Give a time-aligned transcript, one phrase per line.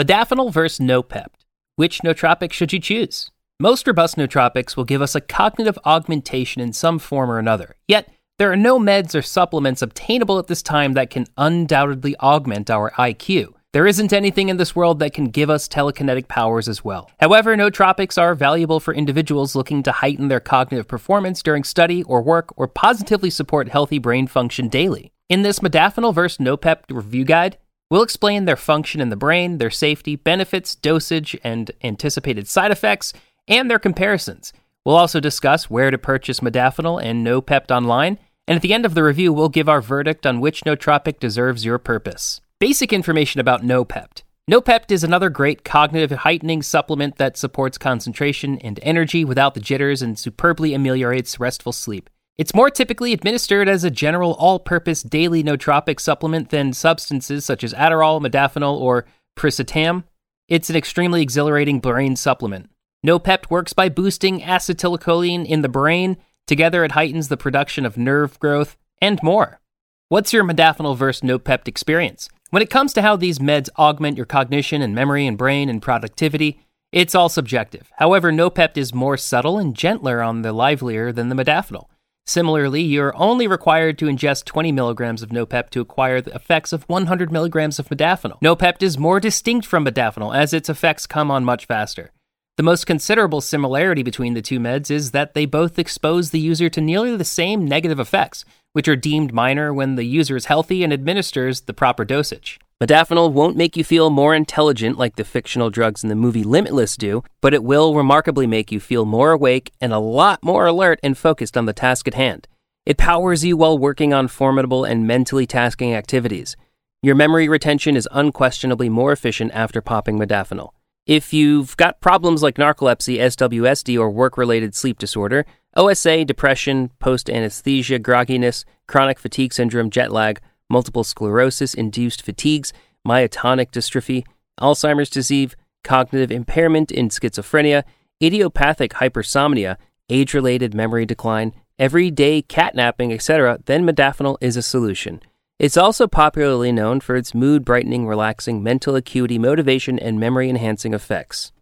[0.00, 1.44] Modafinil versus Noopept.
[1.76, 3.30] Which nootropic should you choose?
[3.60, 7.76] Most robust nootropics will give us a cognitive augmentation in some form or another.
[7.86, 8.08] Yet,
[8.38, 12.92] there are no meds or supplements obtainable at this time that can undoubtedly augment our
[12.92, 13.52] IQ.
[13.74, 17.10] There isn't anything in this world that can give us telekinetic powers as well.
[17.20, 22.22] However, nootropics are valuable for individuals looking to heighten their cognitive performance during study or
[22.22, 25.12] work or positively support healthy brain function daily.
[25.28, 27.58] In this modafinil versus Noopept review guide,
[27.90, 33.12] we'll explain their function in the brain, their safety, benefits, dosage, and anticipated side effects,
[33.48, 34.52] and their comparisons.
[34.84, 38.18] We'll also discuss where to purchase modafinil and Noopept online
[38.50, 41.64] and at the end of the review, we'll give our verdict on which nootropic deserves
[41.64, 42.40] your purpose.
[42.58, 44.22] Basic information about Noopept.
[44.50, 50.02] Noopept is another great cognitive heightening supplement that supports concentration and energy without the jitters
[50.02, 52.10] and superbly ameliorates restful sleep.
[52.40, 57.62] It's more typically administered as a general all purpose daily nootropic supplement than substances such
[57.62, 59.04] as Adderall, modafinil, or
[59.38, 60.04] piracetam.
[60.48, 62.70] It's an extremely exhilarating brain supplement.
[63.06, 68.40] Noopept works by boosting acetylcholine in the brain Together, it heightens the production of nerve
[68.40, 69.60] growth and more.
[70.08, 72.28] What's your modafinil versus Noopept experience?
[72.48, 75.80] When it comes to how these meds augment your cognition and memory and brain and
[75.80, 77.92] productivity, it's all subjective.
[77.98, 81.84] However, Noopept is more subtle and gentler on the livelier than the modafinil.
[82.26, 86.84] Similarly, you're only required to ingest 20 milligrams of Noopept to acquire the effects of
[86.84, 88.40] 100 milligrams of modafinil.
[88.40, 92.12] Noopept is more distinct from modafinil as its effects come on much faster.
[92.56, 96.68] The most considerable similarity between the two meds is that they both expose the user
[96.68, 100.84] to nearly the same negative effects, which are deemed minor when the user is healthy
[100.84, 102.60] and administers the proper dosage.
[102.82, 106.96] Modafinil won't make you feel more intelligent like the fictional drugs in the movie Limitless
[106.96, 110.98] do, but it will remarkably make you feel more awake and a lot more alert
[111.02, 112.48] and focused on the task at hand.
[112.86, 116.56] It powers you while working on formidable and mentally tasking activities.
[117.02, 120.70] Your memory retention is unquestionably more efficient after popping modafinil.
[121.04, 125.44] If you've got problems like narcolepsy, SWSD, or work related sleep disorder,
[125.76, 130.40] OSA, depression, post anesthesia, grogginess, chronic fatigue syndrome, jet lag,
[130.70, 132.72] multiple sclerosis induced fatigues,
[133.06, 134.24] myotonic dystrophy,
[134.60, 137.82] Alzheimer's disease, cognitive impairment in schizophrenia,
[138.22, 139.76] idiopathic hypersomnia,
[140.08, 145.20] age related memory decline, everyday catnapping, etc., then modafinil is a solution.
[145.58, 150.94] It's also popularly known for its mood brightening, relaxing, mental acuity, motivation, and memory enhancing
[150.94, 151.52] effects.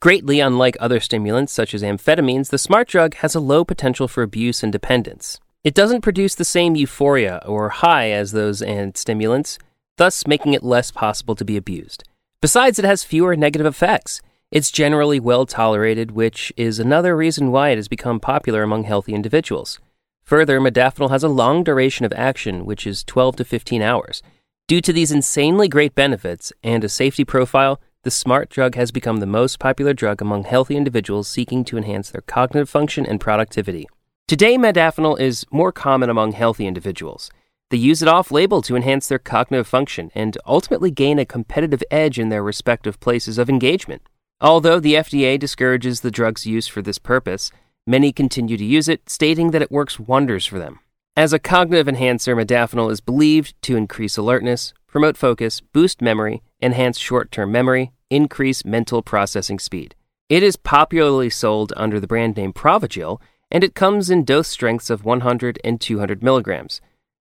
[0.00, 4.24] Greatly unlike other stimulants such as amphetamines, the smart drug has a low potential for
[4.24, 5.38] abuse and dependence.
[5.64, 9.58] It doesn't produce the same euphoria or high as those and stimulants,
[9.96, 12.02] thus making it less possible to be abused.
[12.40, 14.20] Besides, it has fewer negative effects.
[14.50, 19.14] It's generally well tolerated, which is another reason why it has become popular among healthy
[19.14, 19.78] individuals.
[20.24, 24.20] Further, modafinil has a long duration of action, which is 12 to 15 hours.
[24.66, 29.18] Due to these insanely great benefits and a safety profile, the smart drug has become
[29.18, 33.86] the most popular drug among healthy individuals seeking to enhance their cognitive function and productivity.
[34.32, 37.30] Today, modafinil is more common among healthy individuals.
[37.68, 41.82] They use it off label to enhance their cognitive function and ultimately gain a competitive
[41.90, 44.00] edge in their respective places of engagement.
[44.40, 47.52] Although the FDA discourages the drug's use for this purpose,
[47.86, 50.78] Many continue to use it, stating that it works wonders for them.
[51.14, 56.96] As a cognitive enhancer, modafinil is believed to increase alertness, promote focus, boost memory, enhance
[56.96, 59.94] short term memory, increase mental processing speed.
[60.30, 63.20] It is popularly sold under the brand name Provigil,
[63.52, 66.80] and it comes in dose strengths of 100 and 200 milligrams.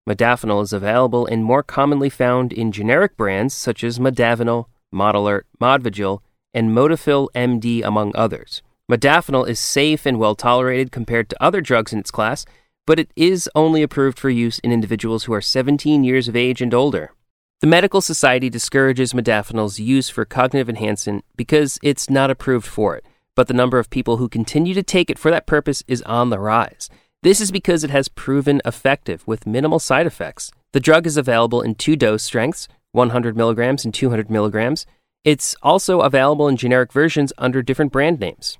[0.08, 6.20] Modafinil is available and more commonly found in generic brands such as Modavinil, Modalert, Modvigil,
[6.54, 8.62] and Modafil MD, among others.
[8.90, 12.46] Modafinil is safe and well tolerated compared to other drugs in its class,
[12.86, 16.62] but it is only approved for use in individuals who are 17 years of age
[16.62, 17.12] and older.
[17.60, 23.04] The Medical Society discourages modafinil's use for cognitive enhancement because it's not approved for it,
[23.34, 26.30] but the number of people who continue to take it for that purpose is on
[26.30, 26.88] the rise.
[27.22, 30.50] This is because it has proven effective with minimal side effects.
[30.72, 34.86] The drug is available in two dose strengths 100 milligrams and 200 milligrams.
[35.24, 38.58] It's also available in generic versions under different brand names.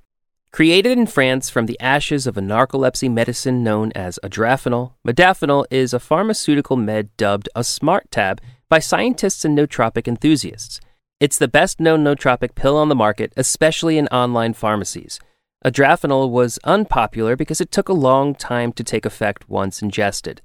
[0.51, 5.93] Created in France from the ashes of a narcolepsy medicine known as adrafinil, modafinil is
[5.93, 10.79] a pharmaceutical med dubbed a smart tab by scientists and nootropic enthusiasts.
[11.21, 15.19] It's the best known nootropic pill on the market, especially in online pharmacies.
[15.63, 20.41] Adrafinil was unpopular because it took a long time to take effect once ingested.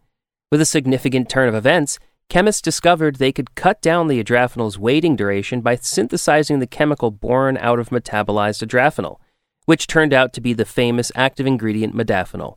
[0.53, 5.17] With a significant turn of events, chemists discovered they could cut down the adrafinil's waiting
[5.17, 9.19] duration by synthesizing the chemical born out of metabolized adrafinil
[9.67, 12.57] which turned out to be the famous active ingredient modafinil.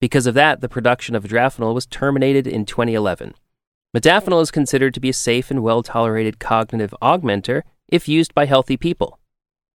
[0.00, 3.34] Because of that, the production of adrafinil was terminated in 2011.
[3.94, 8.46] Modafinil is considered to be a safe and well tolerated cognitive augmenter if used by
[8.46, 9.18] healthy people.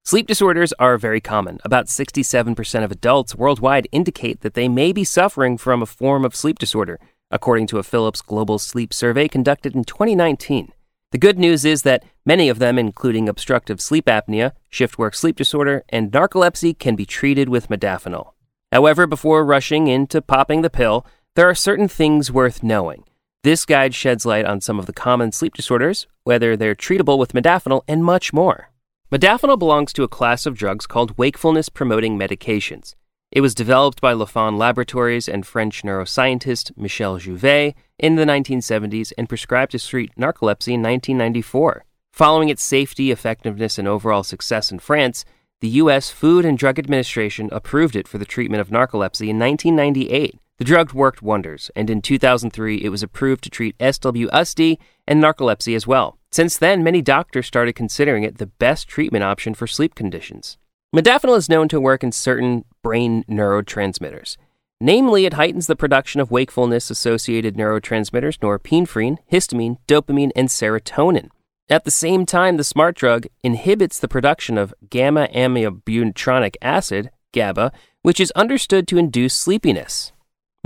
[0.05, 1.59] Sleep disorders are very common.
[1.65, 6.35] About 67% of adults worldwide indicate that they may be suffering from a form of
[6.35, 6.99] sleep disorder,
[7.31, 10.73] according to a Philips Global Sleep Survey conducted in 2019.
[11.13, 15.37] The good news is that many of them, including obstructive sleep apnea, shift work sleep
[15.37, 18.33] disorder, and narcolepsy, can be treated with modafinil.
[18.73, 21.07] However, before rushing into popping the pill,
[21.37, 23.05] there are certain things worth knowing.
[23.43, 27.33] This guide sheds light on some of the common sleep disorders, whether they're treatable with
[27.33, 28.69] modafinil, and much more.
[29.11, 32.95] Modafinil belongs to a class of drugs called wakefulness promoting medications.
[33.33, 39.27] It was developed by Lafon Laboratories and French neuroscientist Michel Jouvet in the 1970s and
[39.27, 41.87] prescribed to treat narcolepsy in 1994.
[42.13, 45.25] Following its safety, effectiveness, and overall success in France,
[45.61, 46.11] the U.S.
[46.11, 50.39] Food and Drug Administration approved it for the treatment of narcolepsy in 1998.
[50.61, 54.77] The drug worked wonders, and in 2003 it was approved to treat SWSD
[55.09, 56.19] and narcolepsy as well.
[56.31, 60.59] Since then, many doctors started considering it the best treatment option for sleep conditions.
[60.95, 64.37] Modafinil is known to work in certain brain neurotransmitters.
[64.83, 71.31] Namely, it heightens the production of wakefulness associated neurotransmitters norepinephrine, histamine, dopamine, and serotonin.
[71.71, 77.73] At the same time, the smart drug inhibits the production of gamma aminobutyric acid, GABA,
[78.03, 80.13] which is understood to induce sleepiness.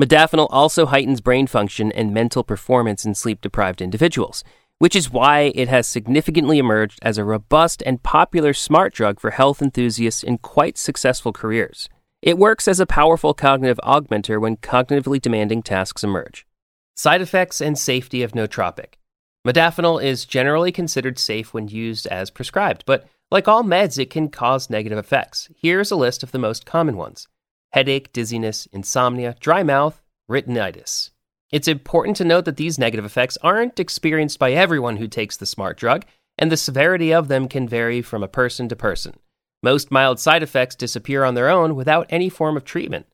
[0.00, 4.44] Modafinil also heightens brain function and mental performance in sleep deprived individuals
[4.78, 9.30] which is why it has significantly emerged as a robust and popular smart drug for
[9.30, 11.88] health enthusiasts in quite successful careers.
[12.22, 16.46] It works as a powerful cognitive augmenter when cognitively demanding tasks emerge.
[16.96, 18.94] Side effects and safety of nootropic.
[19.46, 24.28] Modafinil is generally considered safe when used as prescribed, but like all meds, it can
[24.28, 25.48] cause negative effects.
[25.56, 27.28] Here's a list of the most common ones
[27.74, 30.00] headache, dizziness, insomnia, dry mouth,
[30.30, 31.10] retinitis.
[31.50, 35.44] It's important to note that these negative effects aren't experienced by everyone who takes the
[35.44, 36.04] smart drug,
[36.38, 39.14] and the severity of them can vary from a person to person.
[39.60, 43.06] Most mild side effects disappear on their own without any form of treatment.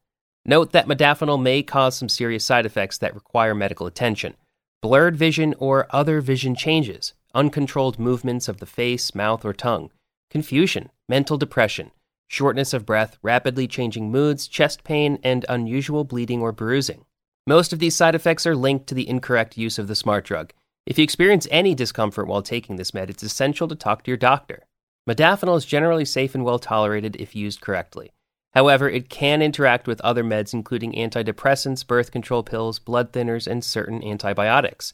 [0.45, 4.35] Note that modafinil may cause some serious side effects that require medical attention
[4.83, 9.91] blurred vision or other vision changes, uncontrolled movements of the face, mouth, or tongue,
[10.31, 11.91] confusion, mental depression,
[12.31, 17.05] shortness of breath, rapidly changing moods, chest pain, and unusual bleeding or bruising.
[17.45, 20.53] Most of these side effects are linked to the incorrect use of the smart drug.
[20.87, 24.17] If you experience any discomfort while taking this med, it's essential to talk to your
[24.17, 24.65] doctor.
[25.09, 28.13] Modafinil is generally safe and well tolerated if used correctly.
[28.53, 33.65] However, it can interact with other meds, including antidepressants, birth control pills, blood thinners, and
[33.65, 34.93] certain antibiotics.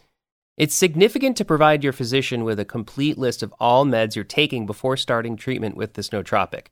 [0.57, 4.65] It's significant to provide your physician with a complete list of all meds you're taking
[4.65, 6.69] before starting treatment with this nootropic.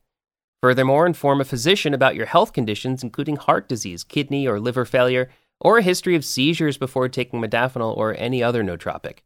[0.65, 5.29] Furthermore, inform a physician about your health conditions, including heart disease, kidney or liver failure,
[5.61, 9.19] or a history of seizures before taking modafinil or any other nootropic.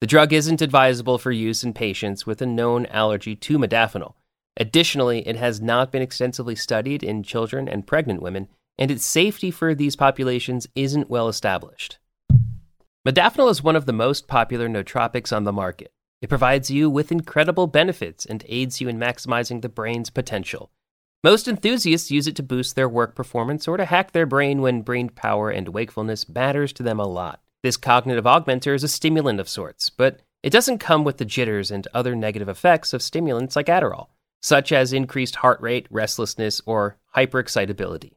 [0.00, 4.14] The drug isn't advisable for use in patients with a known allergy to modafinil.
[4.56, 9.50] Additionally, it has not been extensively studied in children and pregnant women, and its safety
[9.50, 11.98] for these populations isn't well established.
[13.06, 15.92] Modafinil is one of the most popular nootropics on the market.
[16.22, 20.70] It provides you with incredible benefits and aids you in maximizing the brain's potential.
[21.26, 24.82] Most enthusiasts use it to boost their work performance or to hack their brain when
[24.82, 27.40] brain power and wakefulness matters to them a lot.
[27.64, 31.72] This cognitive augmenter is a stimulant of sorts, but it doesn't come with the jitters
[31.72, 34.06] and other negative effects of stimulants like Adderall,
[34.40, 38.12] such as increased heart rate, restlessness, or hyperexcitability.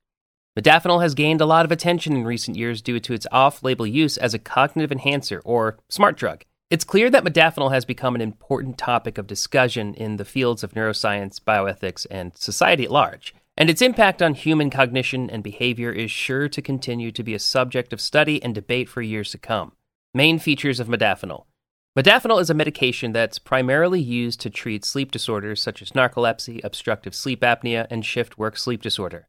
[0.55, 3.87] Modafinil has gained a lot of attention in recent years due to its off label
[3.87, 6.45] use as a cognitive enhancer or smart drug.
[6.69, 10.73] It's clear that modafinil has become an important topic of discussion in the fields of
[10.73, 16.11] neuroscience, bioethics, and society at large, and its impact on human cognition and behavior is
[16.11, 19.71] sure to continue to be a subject of study and debate for years to come.
[20.13, 21.45] Main features of modafinil
[21.97, 27.15] Modafinil is a medication that's primarily used to treat sleep disorders such as narcolepsy, obstructive
[27.15, 29.27] sleep apnea, and shift work sleep disorder.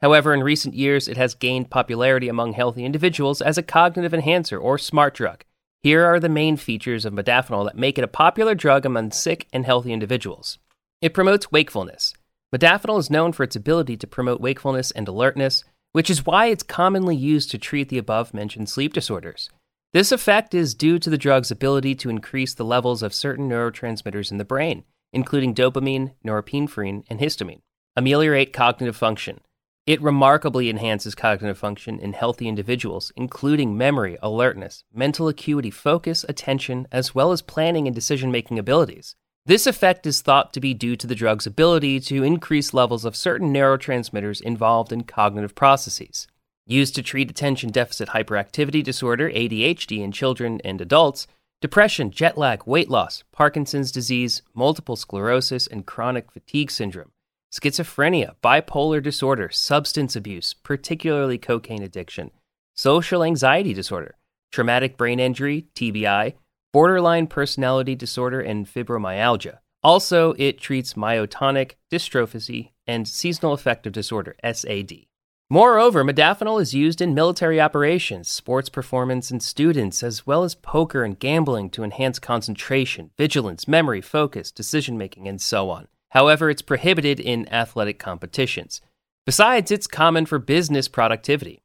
[0.00, 4.58] However, in recent years, it has gained popularity among healthy individuals as a cognitive enhancer
[4.58, 5.44] or smart drug
[5.82, 9.48] here are the main features of modafinil that make it a popular drug among sick
[9.52, 10.58] and healthy individuals.
[11.00, 12.12] It promotes wakefulness.
[12.54, 16.62] Modafinil is known for its ability to promote wakefulness and alertness, which is why it's
[16.62, 19.48] commonly used to treat the above mentioned sleep disorders.
[19.92, 24.30] This effect is due to the drug's ability to increase the levels of certain neurotransmitters
[24.30, 27.62] in the brain, including dopamine, norepinephrine, and histamine.
[27.96, 29.40] Ameliorate cognitive function.
[29.90, 36.86] It remarkably enhances cognitive function in healthy individuals, including memory, alertness, mental acuity, focus, attention,
[36.92, 39.16] as well as planning and decision making abilities.
[39.46, 43.16] This effect is thought to be due to the drug's ability to increase levels of
[43.16, 46.28] certain neurotransmitters involved in cognitive processes.
[46.66, 51.26] Used to treat attention deficit hyperactivity disorder, ADHD, in children and adults,
[51.60, 57.10] depression, jet lag, weight loss, Parkinson's disease, multiple sclerosis, and chronic fatigue syndrome,
[57.50, 62.30] schizophrenia, bipolar disorder, substance abuse, particularly cocaine addiction,
[62.74, 64.16] social anxiety disorder,
[64.52, 66.34] traumatic brain injury, TBI,
[66.72, 69.58] borderline personality disorder, and fibromyalgia.
[69.82, 75.06] Also, it treats myotonic dystrophy and seasonal affective disorder, SAD.
[75.52, 81.02] Moreover, modafinil is used in military operations, sports performance, and students, as well as poker
[81.02, 85.88] and gambling to enhance concentration, vigilance, memory, focus, decision making, and so on.
[86.10, 88.80] However, it's prohibited in athletic competitions.
[89.26, 91.62] Besides, it's common for business productivity.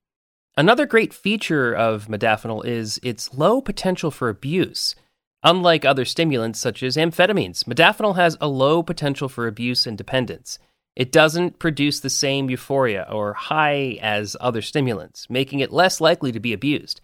[0.58, 4.96] Another great feature of modafinil is its low potential for abuse.
[5.44, 10.58] Unlike other stimulants such as amphetamines, modafinil has a low potential for abuse and dependence.
[10.96, 16.32] It doesn't produce the same euphoria or high as other stimulants, making it less likely
[16.32, 17.02] to be abused.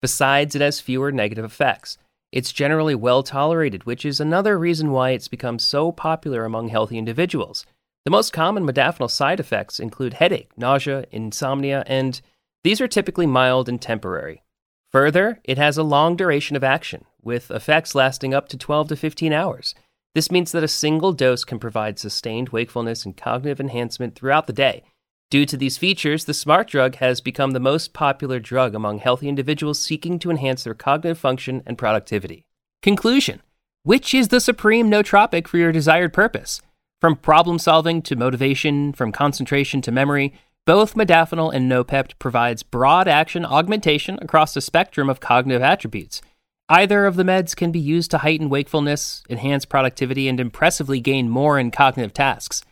[0.00, 1.98] Besides, it has fewer negative effects.
[2.34, 6.98] It's generally well tolerated, which is another reason why it's become so popular among healthy
[6.98, 7.64] individuals.
[8.04, 12.20] The most common modafinil side effects include headache, nausea, insomnia, and
[12.64, 14.42] these are typically mild and temporary.
[14.90, 18.96] Further, it has a long duration of action, with effects lasting up to 12 to
[18.96, 19.76] 15 hours.
[20.16, 24.52] This means that a single dose can provide sustained wakefulness and cognitive enhancement throughout the
[24.52, 24.82] day.
[25.34, 29.28] Due to these features, the smart drug has become the most popular drug among healthy
[29.28, 32.46] individuals seeking to enhance their cognitive function and productivity.
[32.82, 33.42] Conclusion
[33.82, 36.62] Which is the supreme nootropic for your desired purpose?
[37.00, 40.32] From problem solving to motivation, from concentration to memory,
[40.66, 46.22] both modafinil and Noopept provides broad action augmentation across the spectrum of cognitive attributes.
[46.68, 51.28] Either of the meds can be used to heighten wakefulness, enhance productivity, and impressively gain
[51.28, 52.62] more in cognitive tasks.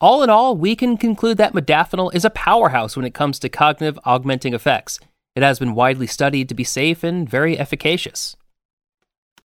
[0.00, 3.48] All in all, we can conclude that modafinil is a powerhouse when it comes to
[3.48, 4.98] cognitive augmenting effects.
[5.36, 8.36] It has been widely studied to be safe and very efficacious.